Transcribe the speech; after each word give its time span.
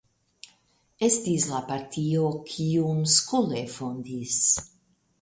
Estis 1.07 1.45
la 1.51 1.61
partio, 1.69 2.25
kiun 2.49 3.07
Skule 3.19 3.65
fondis. 3.79 4.45